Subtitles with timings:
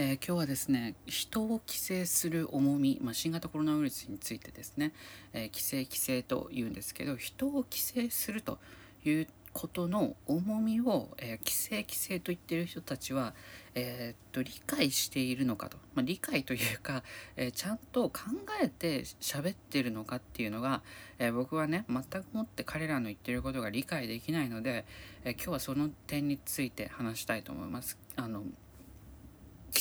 [0.00, 4.92] えー、今日はですね人を規制する重み、まあ、新型コロナウイルスについてですね、
[5.32, 8.60] えー、規制規制というんですけど人を規制すると
[9.04, 13.34] いうことの重みを、えー、規制規制と言ってる人たちは、
[13.74, 17.02] えー、っと理解しているのかと、まあ、理解というか、
[17.36, 18.20] えー、ちゃんと考
[18.62, 20.82] えて喋ってるのかっていうのが、
[21.18, 24.84] え僕はね全くもって彼らの言ってることが理解できないので、
[25.24, 27.98] え今日はその点について話したいと思います。
[28.14, 28.44] あの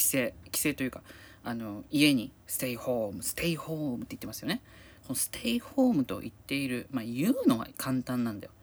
[0.08, 1.02] 規制規制というか
[1.44, 4.62] あの家にステイホームステイホームって言ってますよね。
[5.04, 8.54] このステイホームと言っている、まあ、言うのは簡単なんだよ。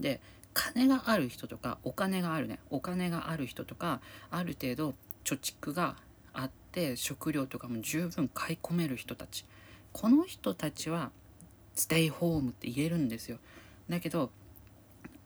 [0.00, 0.20] で
[0.54, 2.58] 金がある人とかお金があるね。
[2.70, 4.00] お金がある人とか
[4.30, 5.96] ある程度貯蓄が
[6.32, 9.44] あって食料とかも十分買い込める人たち。
[9.92, 11.10] この人たちは
[11.74, 13.38] ステイホームって言えるんですよ。
[13.88, 14.30] だけど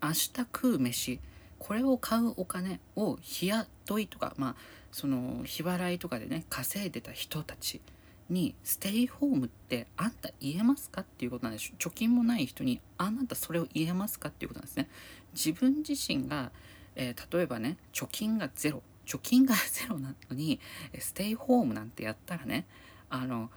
[0.02, 1.20] 明日食う飯
[1.58, 4.56] これを買うお金を日雇いとかまあ
[4.96, 7.82] その日払いとかでね稼いでた人たち
[8.30, 11.70] にステイホームってあんた言えますかっていうことなんです。
[11.78, 14.88] 貯金もない人にあなたそれを言えますかっていうことなんですね。
[15.34, 16.50] 自分自身が、
[16.94, 20.60] えー、例えばね貯金がゼロ貯金がゼロなのに
[20.98, 22.64] ステイホームなんてやったらね
[23.10, 23.50] あの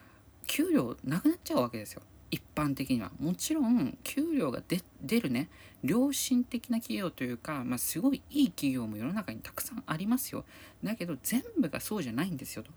[0.46, 2.02] 給料なくなっちゃうわけですよ。
[2.32, 3.12] 一般的には。
[3.20, 4.62] もちろん給料が
[5.02, 5.50] 出るね。
[5.84, 10.46] 良心的な企業というか、まあ、すごいいい企業も世の中にたくさんありますよ。
[10.84, 12.72] だけど全部がそうじゃないんですよと。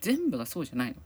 [0.00, 0.96] 全部がそうじゃないの。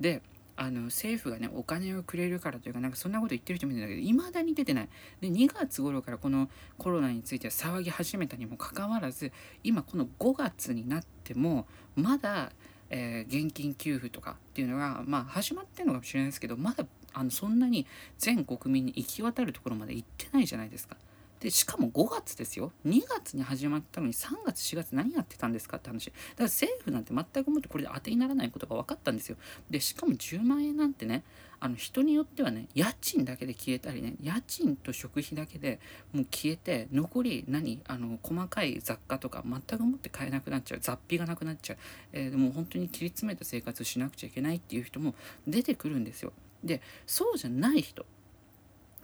[0.00, 0.22] で
[0.56, 4.88] あの政府がねお金をくれるからというかなんかそんなこと言ってる人もいるんだけどいまだに出てない。
[5.20, 12.52] で2月頃からこのコロナについて騒ぎ始めたにもかかわらず今この5月になってもまだ
[12.90, 17.86] えー、現金給付とかっていうのが、まあ、始まってるのかもしれないですけどまだあのそんなに
[18.18, 20.96] 全国民に行き渡るところまで行ってないじゃないですか。
[21.40, 22.72] でしかも5月ですよ。
[22.84, 26.06] 2月に始まったのに3月4月何やってたんですかって話。
[26.06, 29.36] だから政府なんて全くもってこれで当てにならないことが分かったんですよ。
[29.70, 31.22] でしかも10万円なんてね
[31.60, 35.78] あの人によってはね家賃だけで消えたりね家賃と食費だけで
[36.12, 40.80] もう消えて残り何あの細かい雑貨とか全くもって買えなくなっちゃう。
[40.80, 41.78] 雑費がなくなっちゃう、
[42.12, 45.14] えー、でも本当に切り詰めた生活しなくちゃいけないっていう人も
[45.46, 46.32] 出てくるんですよ。
[46.64, 48.04] でそうじゃない人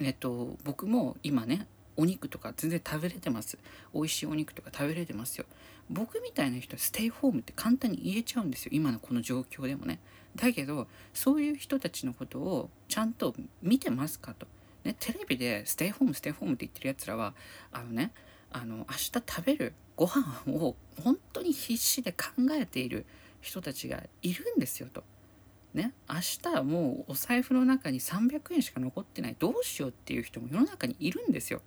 [0.01, 1.67] えっと僕も今ね
[1.97, 3.59] お肉とか全然食べれてます。
[3.95, 5.45] 美味しいお肉とか食べれてますよ。
[5.91, 8.71] 僕みたいな人はステイホームって簡単に言えちゃうんですよ。
[8.73, 10.01] 今のこの状況でもね。
[10.35, 14.47] だけどそういう人たちのことをちゃんと見てますかと、
[14.83, 17.35] ね、テレビでステイホームステイホームって言ってるやつらは
[17.71, 18.11] あのね
[18.51, 23.07] あの明日食べるご飯を本当に必死で考えている
[23.41, 25.05] 人たちがいるんですよと。
[25.75, 31.61] ね、明日はもうお財布の中に300円しか残ってないどうしようっていう人も世の中にいるんですよ。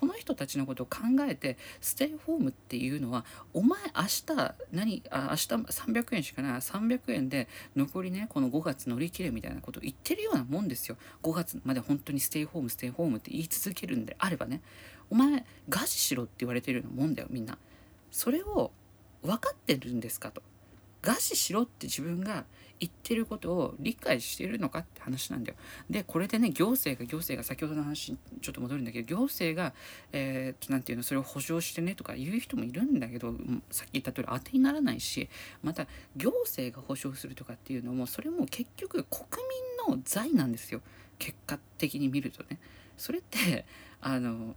[0.00, 7.46] この人たちのことを考えてステイホームっていうのはお前明日何あ明日300円しかない300円で
[7.76, 10.96] 残りねこの5月乗り切れみたいなことを言ってるようなもんですよ。
[11.22, 14.60] 5月まで本当にステイホームステイホームって言い続けるんであればね。
[15.08, 17.56] お前餓死しろって言われてるようなもんだよみんな。
[18.10, 18.72] それを
[19.22, 20.42] 分かってるんですかと。
[21.02, 22.44] 餓死しろって自分が
[22.82, 25.56] 言ってることを理解してるのかって話なんだよ。
[25.88, 29.72] でこれでね行政が行政が先ほどの話にちょっと戻るんだけど行政が
[30.10, 33.32] えー、て言うのそれを保証してねとか言う人もいるんだけど
[33.70, 35.28] さっき言った通り当てにならないし
[35.62, 39.22] また行政が保証するとかっていうのもそれも結局国
[39.86, 40.80] 民の財なんですよ
[41.18, 42.58] 結果的に見るとね。
[42.96, 43.64] それって
[44.00, 44.54] あの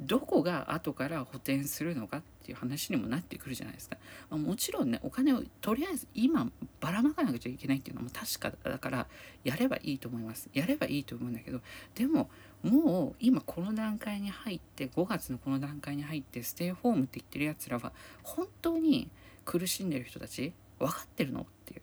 [0.00, 3.98] どこが後から補填するのかっていう話にもなってくるじゃないですか。
[4.30, 6.50] まあ、もちろんねお金をとりあえず今
[6.80, 9.06] ばらまかなくちゃいけないっていうのも確かだから
[9.44, 10.48] やればいいと思います。
[10.54, 11.60] やればいいと思うんだけど
[11.94, 12.30] でも
[12.62, 19.10] もう今この段階に入って5月のこの段階に入ってステイホームって言ってるやつらは本当に
[19.44, 21.82] 苦しんでる人たち分かってるのっていう。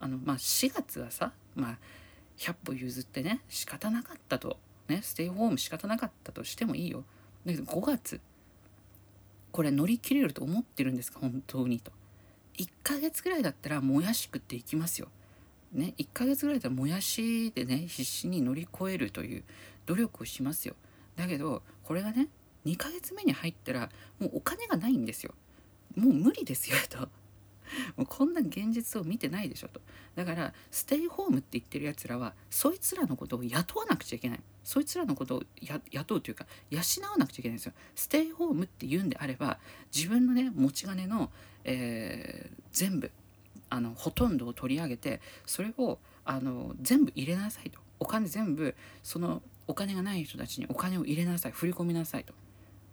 [0.00, 1.78] あのまあ4月はさまあ
[2.36, 4.58] 100歩譲ってね仕方なかったと
[4.88, 7.04] ねステイホーム仕方なかったとしてもいいよ。
[7.44, 8.20] だけど5月。
[9.52, 11.20] これ乗り切れると思ってるんですか？
[11.20, 11.92] 本当にと。
[12.58, 15.08] 1ヶ月ぐらいだったらもやし食っていきますよ。
[15.72, 19.44] ね1ヶ月ぐらいだったらもやしでね必死に乗り越えるという
[19.86, 20.74] 努力をしますよ。
[21.16, 22.28] だけどこれがね
[22.66, 25.34] 2ヶ月目に入ったらもうお金がないんですよ。
[25.96, 27.08] もう無理ですよと。
[27.96, 29.80] もうこんな現実を見てないでしょと。
[30.14, 34.40] だからステイホームって言ってるやつらはそいつらのことを雇わなくちゃいけない。
[34.62, 35.42] そいつらのことを
[35.90, 36.80] 雇うというか養
[37.10, 37.72] わなくちゃいけないんですよ。
[37.94, 39.58] ステイホームって言うんであれば
[39.94, 41.30] 自分のね持ち金の、
[41.64, 43.10] えー、全部
[43.70, 47.78] あのほとんどを取り上げてそれをあの全部入れなさいと。
[48.00, 52.34] お金全部そのお金がない人たちにお金を入れなさい振り込みなさいと。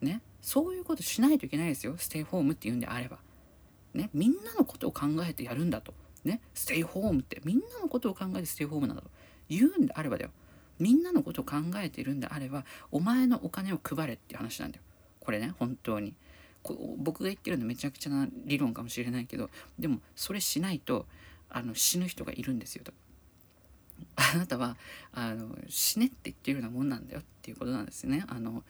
[0.01, 0.21] ね。
[0.41, 1.95] そういうことしないといけないですよ。
[1.97, 3.19] ステイホームって言うんであれば。
[3.93, 5.93] ね、みんなのことを考えてやるんだと。
[6.23, 9.09] ね、ステイホームってみんなのことを考えてステイホームなんだと
[9.49, 10.31] 言うんであればだよ。
[10.77, 14.83] みんなのことを考えているんであれば、お前のお金を配れっていう話なんだよ。
[15.19, 16.13] これね、本当に。
[16.97, 19.49] 僕が言ってるのめちゃくちゃな理論かもしれないけど、
[19.79, 21.07] でもそれしないと
[21.49, 22.93] あの死ぬ人がいるんですよと。
[24.15, 24.77] あなたは
[25.11, 28.25] あの死ねって言ってるようなもんなんだよっていうことなんですね。
[28.27, 28.63] あの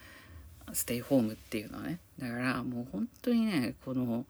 [0.74, 2.00] ステイホームっていうのはね。
[2.18, 4.26] だからもう本当にね、この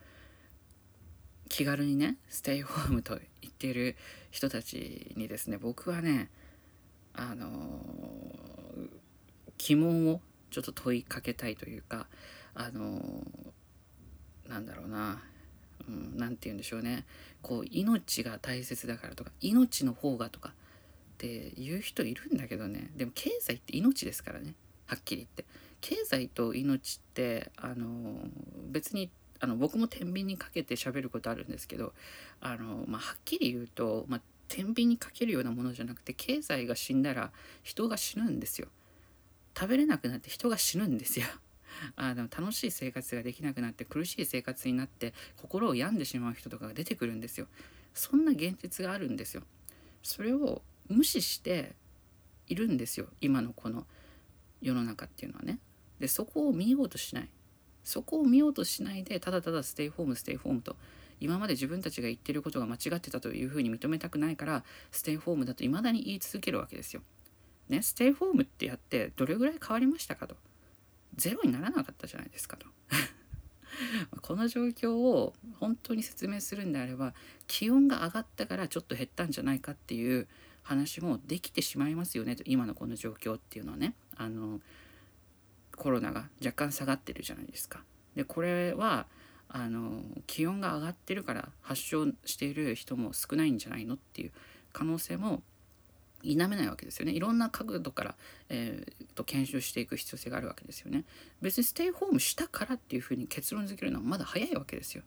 [1.51, 3.97] 気軽にね、ステイホームと言っている
[4.31, 6.29] 人たちにですね、僕はね、
[7.13, 7.51] あの
[9.57, 12.07] 疑問をちょっと問いかけたいというか、
[12.55, 13.01] あの
[14.47, 15.21] なんだろうな、
[15.89, 17.05] うん、て言うんでしょうね。
[17.41, 20.53] こう、命が大切だからとか、命の方がとかっ
[21.17, 22.91] て言う人いるんだけどね。
[22.95, 24.55] でも経済って命ですからね。
[24.87, 25.43] はっきり言って。
[25.81, 28.21] 経済と命ってあの
[28.69, 31.93] 別にあの僕も天秤にかけて喋ることあるんですけど
[32.39, 37.31] あの、まあ、はっきり言うと、まあ、天秤にかけるようなものじゃなくて経済が死んだら
[37.63, 38.67] 人が死ぬんですよ。
[39.57, 41.25] 食べれなくなって人が死ぬんですよ。
[41.95, 47.47] あの楽しい生活ができなくなって苦しい生活になって心を病んでしまう人とかが出てくるんですよ。
[47.93, 49.43] そんな現実があるんですよ。
[50.03, 51.73] それを無視して
[52.47, 53.85] いるんですよ今のこの
[54.61, 55.57] 世の中っていうのはね。
[55.99, 57.29] でそこを見ようとしない
[57.83, 60.75] そこを見ようとしないでただただステイホームステイホームと
[61.19, 67.01] 今まで自分たちが言ってることが間違ってたというふうに認めたくないからステイホームだと未だに言い続けるわけですよ。
[67.69, 70.35] ね、ステイホームってやってどれぐらい変わりましたかと。
[71.15, 72.65] ゼロにならなかったじゃないですかと。
[74.21, 77.13] この状況を本当に説明するんであれば
[77.47, 80.27] 気温が上がったからちょっと減ったんじゃないかっていう
[80.63, 84.59] 話もできてしまいますよねと今のこの状況っていうのはねあの
[85.81, 87.81] コロナが若干下がってるじゃないですか。
[88.15, 89.07] でこれは
[89.49, 94.31] あの気温が上がってるから発症している人も少ないんじゃないのっていう
[94.73, 95.41] 可能性も
[96.21, 97.13] 否めないわけですよね。
[97.13, 98.15] いろんな角度から、
[98.49, 101.03] えー、と検証していく必要性があるわけですよね。
[101.41, 105.01] 別にステイホームしたからっていうふうに結論付けるのはまだ早いわけですよ。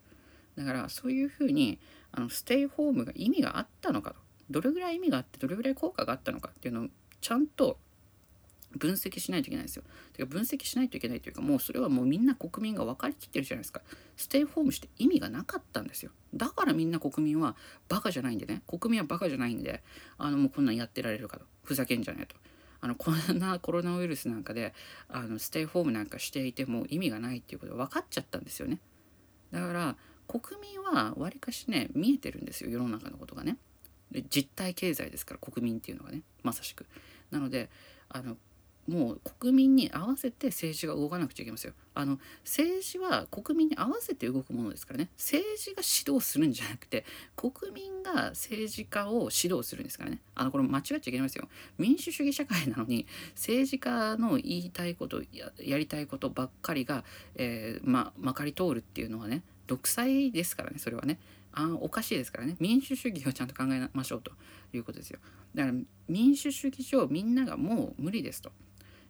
[0.57, 1.79] だからそういうふうに
[2.11, 4.17] あのステイホームが意味があったのかと
[4.51, 6.89] どれぐらい意味があってどれぐらい効果があったのかっていうのを
[7.21, 7.79] ちゃんと
[8.77, 9.85] 分析しないといけないですよ。
[10.13, 13.83] てか分析しないといけないというかもうそれはもうみんな国民が分かりきってるじゃないですか。
[14.17, 16.11] ステイホームして意味がなかったんですよ。
[16.35, 17.57] だからみんな国民は
[17.89, 19.83] バカじゃないんでね国民はバカじゃないんで
[20.19, 22.37] あのもうこんなんやってられるかとふざけんじゃねえと。
[22.81, 24.75] あのこんなコロナウイルスなんかで
[25.09, 28.79] あのステイホームなんかしていても意味がないっていうことが分かっちゃったんですよね。
[29.53, 29.97] だから
[30.29, 33.57] 国民はわりかしね見えてるんですよ世の中のことがね。
[34.31, 36.87] 実体経済ですから国民っていうのがねまさしく。
[37.31, 37.71] なので
[38.09, 38.37] あの
[38.89, 41.75] もう国民に合わせて政治が動かなくちゃいけませんよ。
[41.95, 45.11] あの政治は国民に合わせて動くものですからね。
[45.17, 47.05] 政治が指導するんじゃなくて
[47.37, 50.21] 国民が政治家を指導するんですからね。
[50.35, 51.49] あのこれ間違っちゃいけないですよ。
[51.79, 55.23] 民主主義社会なのに政治家の言いたいこと
[55.59, 57.05] やりたいことばっかりが、
[57.37, 61.19] えー、ままかり通るっていうのはね独裁ですからねそれはね。
[61.57, 62.57] あおかしいですからね。
[62.59, 64.33] 民主主義をちゃんと考えましょうと
[64.73, 65.21] いうことですよ。
[65.55, 65.79] だから
[66.09, 68.51] 民主主義上みんながもう無理ですと。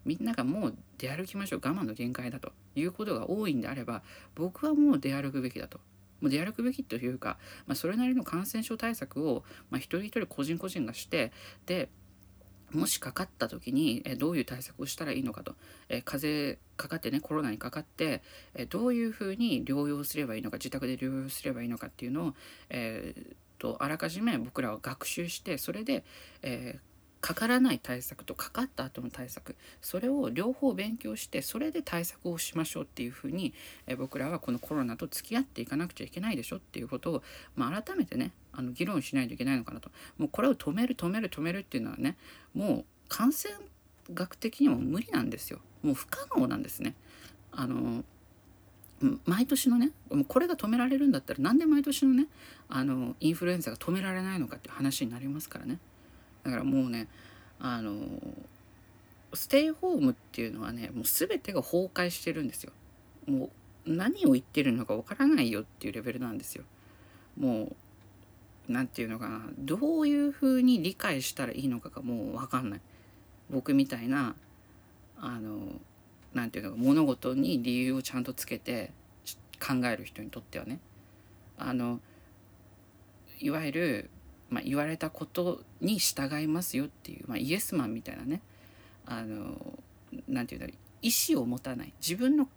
[0.04, 4.02] みんながもう出歩きましょう我慢の限界だということが多いんであれば
[4.34, 5.80] 僕はもう出歩くべきだと。
[6.20, 7.36] もう出歩くべきというか、
[7.66, 11.32] まあ、それなりの感染症対策を、まあ、一人一人個人個人がして
[11.66, 11.90] で
[12.72, 15.54] もしかかった時にえどういう対策をしたらいいのかと、
[15.88, 18.22] え風邪かかってねコロナにかかって
[18.54, 22.34] えどういうふうに療養すればいいのか自宅で療養すればいいのかっていうのを、
[22.70, 26.04] えー、とあらかじめ僕らは学習してそれで、
[26.42, 26.93] えー
[27.24, 33.54] かからない対策とかかった後の対策それを両方勉強してそれで対策をしましょうっていうふうに、
[33.86, 37.22] え僕らはこのコロナと付き合っていかなくちゃいけないでしょっていうことを、
[37.56, 42.18] まあ、改めてねあの議論しないといけないのかなともうこれを止める止める止めるっていうのはね
[42.52, 43.54] もう感染
[44.12, 46.94] 学的にも無理なんですよもう不可能なんですね。
[47.52, 48.04] あの
[49.24, 52.26] 毎年のねもうこれが止められるんだったらなんで毎年のね
[52.68, 55.78] あのインフルエンザが止められないのかっていう話になりますからね。
[56.44, 57.08] だからもうね
[57.58, 57.94] あの
[59.32, 62.72] ステイホームっていうのはねもう全てが崩壊してるんですよ。
[63.26, 63.50] も
[63.86, 66.64] う何を言ってるのかわからないよっていうレベルなんですよ。
[67.38, 67.76] もう
[68.68, 72.80] 何て言うのかなどういうふうに理解したらいいのかがもう分かんない。
[73.50, 74.34] 僕みたいな
[75.18, 75.58] あの
[76.32, 78.92] 何て言うのか物事に理由をちゃんとつけて
[79.60, 80.80] 考える人にとってはね
[81.58, 82.00] あの
[83.40, 84.10] いわゆる
[84.54, 88.40] まあ、言われたことに従いますよっていう、まあ、イエスマンみたいなね
[89.04, 89.56] あの
[90.28, 92.48] なんていうんだろう意思を持たない自分の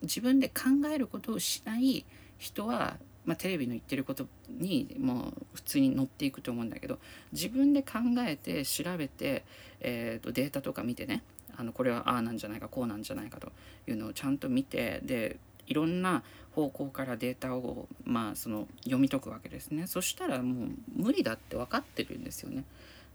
[0.00, 2.04] 自分で考えることをしない
[2.38, 6.98] 人はまあ、テレビの言ってることにもう普通に乗っていくと思うんだけど
[7.32, 9.44] 自分で考えて調べて、
[9.80, 11.22] えー、とデータとか見てね
[11.56, 13.52] あのこれはああなんじゃないかこうなんじゃないかと
[13.86, 15.38] いうのをちゃんと見てで
[15.72, 16.22] いろんな
[16.54, 19.86] 方向からデータを、まあ、その読み解くわけですね。
[19.86, 22.64] そしたらもう無理だって分かってるんですよね。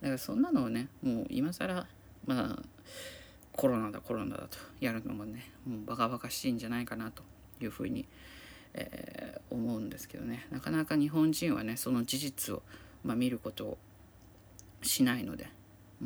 [0.01, 1.85] だからそんなのをねもう今更
[2.25, 2.63] まあ
[3.51, 7.21] コロナだコロナだとやるのもねもうバカバカしいんじゃないかなと
[7.61, 8.07] いうふうに、
[8.73, 10.47] えー、思うんですけどね。
[10.49, 12.63] なかなか日本人はねその事実を、
[13.03, 13.77] まあ、見ることを
[14.81, 15.47] しないので、
[16.01, 16.05] う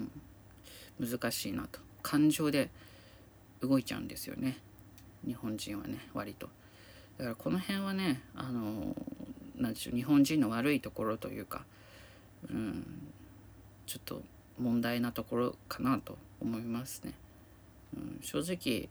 [1.06, 1.80] ん、難しいなと。
[2.04, 2.70] 感情で
[3.62, 4.58] 動いちゃうんですよね。
[5.26, 6.50] 日本人はね割と。
[7.18, 8.96] だからこの辺はねあの
[9.58, 11.66] 何でしょう日本人の悪いところというか、
[12.50, 12.86] うん、
[13.86, 14.22] ちょっと
[14.60, 17.14] 問題なところかなと思いますね。
[17.96, 18.90] うん、正直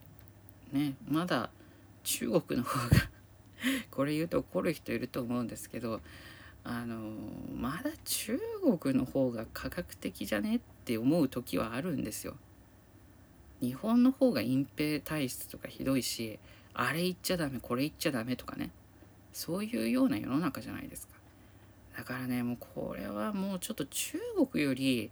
[0.73, 1.51] ねまだ
[2.03, 3.11] 中国の方が
[3.91, 6.01] これ言うと怒る人いると思うんですけど
[6.65, 7.13] あの
[7.57, 8.39] まだ中
[8.81, 12.37] 国の方が科学的じゃねって思う時はあるんですよ。
[13.61, 16.39] 日本の方が隠蔽体質とかひどいし
[16.75, 18.71] あれ言っちゃダメこれ言っちゃダメとかね。
[19.33, 21.15] そういうような世の中じゃないですか。
[21.97, 24.19] だからねもうこれはもうちょっと中
[24.53, 25.11] 国より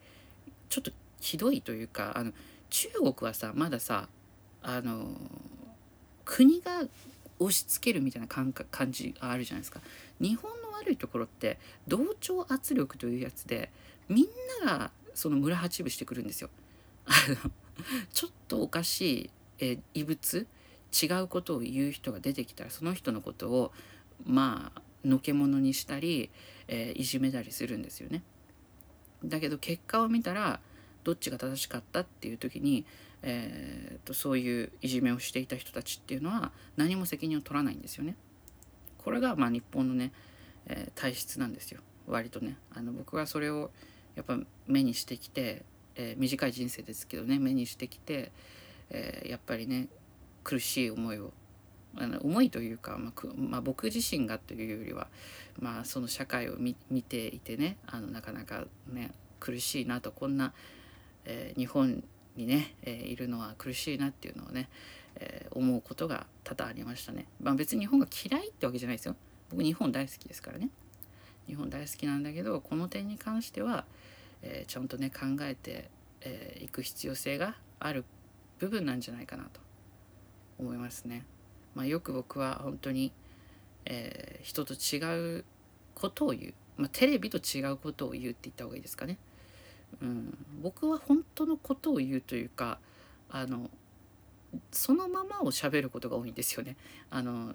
[0.68, 0.90] ちょっと
[1.20, 2.32] ひどいというかあの
[2.70, 4.08] 中国はさまださ
[4.62, 5.08] あの
[6.24, 6.82] 国が
[7.38, 9.80] 押し付けるみたいな感感じがあるじゃないですか。
[10.20, 13.70] 日本の悪いところって同調圧力というやつで
[14.08, 14.26] みん
[14.64, 16.50] ながその村八分してくるんですよ。
[18.12, 20.46] ちょっとおかしい、え異物
[20.92, 23.72] 違うことを言う人が出てきたらその人のことを
[24.24, 26.30] まあのけ者にしたり、
[26.66, 28.22] えー、いじめたりするんですよね。
[29.24, 30.60] だけど結果を見たら
[31.04, 32.84] どっちが正しかったっていう時に、
[33.22, 38.16] えーと、そういういじめをしていた人たちっていうのは何も責任を取らないんですよね。
[38.98, 40.12] これがまあ日本のね、
[40.66, 42.56] えー、体質なんですよ割とね。
[42.74, 43.70] あの僕はそれを
[44.16, 45.64] やっぱ目にしてきて
[45.98, 48.32] えー、短い人生ですけどね目にしてきて、
[48.90, 49.88] えー、やっぱりね
[50.44, 51.32] 苦しい思いを
[51.96, 55.08] あの思いというか、まあまあ、僕自身がというよりは、
[55.58, 60.52] まあ、その社会を見ていてねあのなかなかね苦しいなとこんな、
[61.24, 62.02] えー、日本
[62.36, 64.68] にね、えー、いるのは苦しいなっていうのをね、
[65.16, 67.26] えー、思うことが多々ありましたね。
[67.40, 69.16] まあ、別に日本が嫌いってわけじゃないですよ。
[69.50, 70.70] 僕日本大好きですからね。
[71.48, 73.84] 日本大好きなんだけどこの点に関しては、
[74.42, 75.74] えー、ちゃんとね考えてい、
[76.22, 78.04] えー、く必要性がある
[78.58, 79.60] 部分なんじゃないかなと
[80.58, 81.24] 思いますね。
[81.74, 83.12] まあ、よく僕は本当に、
[83.84, 85.44] えー、人と違う
[85.94, 89.18] ことを言う、まあ、テレビと違うことを言うって言った方がいいですかね。
[90.02, 92.78] うん、僕は本当のことを言うというか
[93.30, 93.70] あの
[94.70, 96.76] そのままを喋ることが多いんですよね。
[97.10, 97.52] あの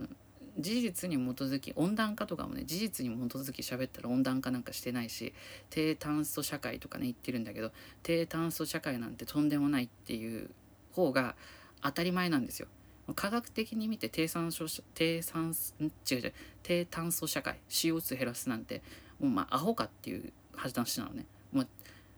[0.60, 5.34] 事実に基づき温暖化とかもね事実に基づき喋ったら温暖化なんかしてないし
[5.70, 7.72] 低炭素社会とかね言ってるんだけど
[8.04, 10.50] 低炭素社会なんてとんでもないっていう
[10.92, 11.36] 方が
[11.82, 12.68] 当たり前なんですよ。
[13.16, 18.82] 科学的に見て低酸素低酸違う違う低炭素社会 CO2 減らすなんて
[19.20, 21.26] もうまあアホかっていう話なのね。
[21.52, 21.68] もう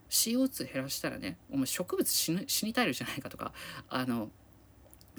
[0.09, 3.51] CO2 減らしたらねお前植物死ぬ死に絶えるじゃないかとか
[3.89, 4.29] あの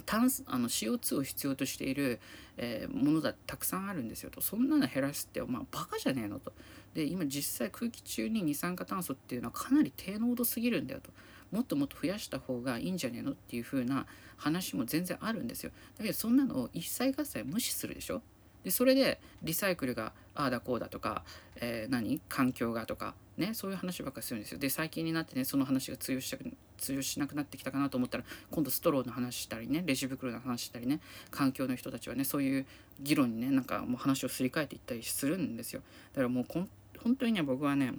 [0.04, 2.20] 炭あの CO2 を必要としている、
[2.56, 4.40] えー、ものだたくさんあるんですよと。
[4.40, 6.52] そんなの減らすってまあバカじゃねえのと。
[6.94, 11.10] で今実際空気中に二酸化炭素っていうのはかなり低濃度すぎるんだよと。
[11.52, 15.70] もっともっと増やした方がいいんじゃねえのっていう風な話も全然あるんですよ。
[15.96, 18.22] だけどそんなのを一切合切無視するでしょ。
[18.66, 21.22] でそれでリサイクルがああだこうだとか、
[21.60, 22.20] えー、何？
[22.28, 24.58] 環境がとかねそういう話ばっかりするんですよ。
[24.58, 26.36] で最近になってねその話が通用した
[26.76, 30.98] 通用しなくなってきたかなと思ったら今度ストローの話したりねレジ袋の話したりね
[31.30, 32.66] 環境の人たちはねそういう
[33.00, 35.82] 議論にねなんかもう話をすり替えていったりするんですよ。
[36.12, 36.68] だからもうこん
[37.04, 37.94] 本当にね僕はね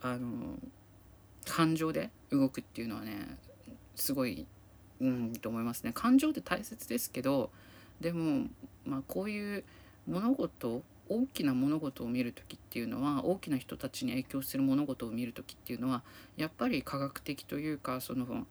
[0.00, 0.28] あの
[1.44, 3.36] 感情で動くっていうのはね
[3.96, 4.46] すごい
[5.00, 5.90] うんと思いますね。
[5.92, 7.50] 感情って大切ですけど
[8.00, 8.46] でも
[8.84, 9.64] まあこういう
[10.06, 16.02] 物事大きな物事を見る時っていうのは大きな人たちに影響する物事を見る時っていうのは
[16.36, 18.46] やっぱり科学的というかその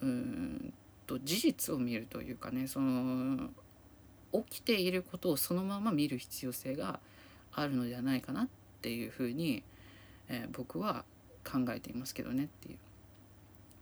[0.00, 0.72] うん
[1.06, 3.48] と事実を見るというかねその
[4.32, 7.00] 起きていることをそのまま見る必要性が
[7.52, 8.48] あるのではないかなっ
[8.82, 9.62] ていうふうに、
[10.28, 11.04] えー、僕は
[11.44, 12.78] 考えていますけどねっていう。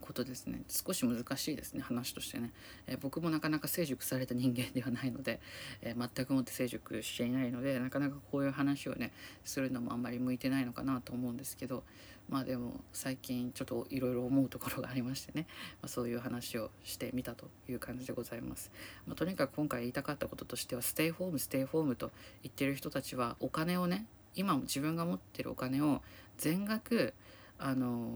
[0.07, 0.61] ことですね。
[0.69, 1.81] 少し難しいですね。
[1.81, 2.51] 話としてね、
[2.87, 5.41] えー、僕もなかなか成熟された人間ではないので、
[5.81, 9.11] えー、全くもって成熟していないのでなかなかこういう話をね
[9.43, 11.83] するのもあんまり向いてないのかなと思うんですけど
[12.29, 15.45] まあでも最近ちょっといろいろ思うところがありましてね、
[15.81, 18.71] まあ、そういう話をしてみたという感じでございます、
[19.05, 22.11] まあ、とにかく今回言いたかったこととしてはステイホームステイホームと
[22.43, 26.01] 言ってる人たちはお金をね今も自分が持ってるお金を
[26.37, 27.13] 全額
[27.59, 28.11] あの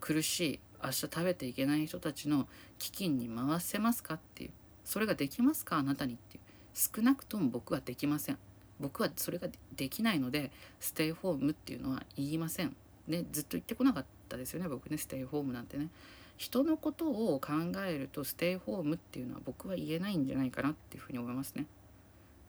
[0.00, 2.46] 苦しい明日食べていけない人たちの
[2.78, 4.50] 基金に回せますかっていう。
[4.84, 6.42] それができますかあなたにっていう。
[6.74, 8.38] 少なくとも僕はできません。
[8.80, 12.76] 僕はそれができないのでステイホームっていうのは言いません。
[13.08, 14.98] ねずっと言ってこなかったですよね僕ね。
[14.98, 15.88] ステイホームなんてね。
[16.36, 17.52] 人のことを考
[17.84, 21.66] えるとステイホームっていうのは僕は言えないんじゃないかなっていうふうに思いますね。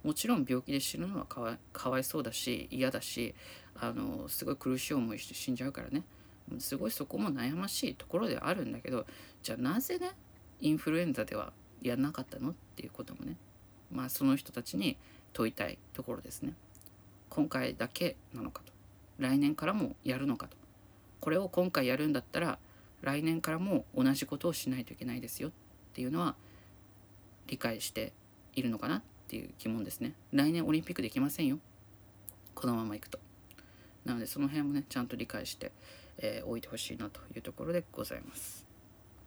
[0.04, 3.36] もちろん病気で死ぬのはかわかわいそうだし嫌だし
[3.76, 6.04] あのすごい苦しい思いして死んじゃうからね。
[6.60, 9.06] すごいそこも悩ましいところではあるんだけど
[9.44, 10.12] じゃあなぜね
[10.60, 13.36] インフルエンザではやんなかったのっていうこともね
[13.92, 14.98] まあその人たちに
[15.34, 16.54] 問いたいところですね。
[17.30, 18.74] 今回だけなのかと。
[19.20, 20.58] 来年からもやるのかと。
[21.20, 22.58] これを今回やるんだったら
[23.02, 25.52] 来年からも同じことをしないといけないですよっ
[25.94, 26.36] ていうのは
[27.48, 28.14] 理解して
[28.56, 30.14] いるのかなっていう疑問ですね。
[30.32, 31.60] 来年オリンピックできませんよ。
[32.56, 33.20] このままいくと。
[34.06, 35.72] なのでその辺もねちゃんと理解して
[36.20, 38.69] えー、置いてほしいなというところでございます。